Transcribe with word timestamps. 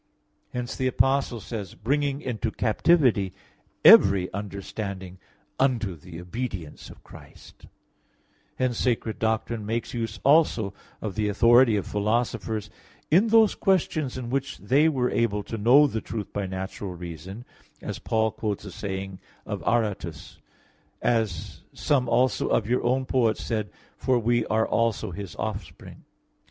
Hence 0.49 0.75
the 0.75 0.87
Apostle 0.87 1.39
says: 1.39 1.75
"Bringing 1.75 2.23
into 2.23 2.49
captivity 2.49 3.35
every 3.85 4.33
understanding 4.33 5.19
unto 5.59 5.95
the 5.95 6.19
obedience 6.19 6.89
of 6.89 7.03
Christ" 7.03 7.59
(2 7.59 7.67
Cor. 7.67 7.69
10:5). 7.69 7.71
Hence 8.55 8.77
sacred 8.79 9.19
doctrine 9.19 9.63
makes 9.63 9.93
use 9.93 10.19
also 10.23 10.73
of 11.03 11.13
the 11.13 11.27
authority 11.29 11.75
of 11.77 11.85
philosophers 11.85 12.71
in 13.11 13.27
those 13.27 13.53
questions 13.53 14.17
in 14.17 14.31
which 14.31 14.57
they 14.57 14.89
were 14.89 15.11
able 15.11 15.43
to 15.43 15.55
know 15.59 15.85
the 15.85 16.01
truth 16.01 16.33
by 16.33 16.47
natural 16.47 16.95
reason, 16.95 17.45
as 17.79 17.99
Paul 17.99 18.31
quotes 18.31 18.65
a 18.65 18.71
saying 18.71 19.19
of 19.45 19.61
Aratus: 19.67 20.39
"As 20.99 21.61
some 21.73 22.09
also 22.09 22.47
of 22.47 22.67
your 22.67 22.83
own 22.83 23.05
poets 23.05 23.43
said: 23.43 23.69
For 23.97 24.17
we 24.17 24.47
are 24.47 24.67
also 24.67 25.11
His 25.11 25.35
offspring" 25.35 25.97
(Acts 25.97 25.99
17:28). 25.99 26.03